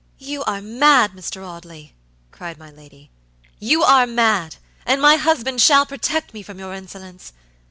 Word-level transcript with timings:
"You 0.17 0.43
are 0.45 0.61
mad, 0.61 1.11
Mr. 1.13 1.45
Audley!" 1.47 1.93
cried 2.31 2.57
my 2.57 2.71
lady. 2.71 3.11
"You 3.59 3.83
are 3.83 4.07
mad, 4.07 4.55
and 4.83 4.99
my 4.99 5.15
husband 5.17 5.61
shall 5.61 5.85
protect 5.85 6.33
me 6.33 6.41
from 6.41 6.57
your 6.57 6.73
insolence. 6.73 7.33